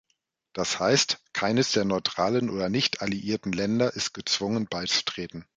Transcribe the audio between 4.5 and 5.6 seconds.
beizutreten.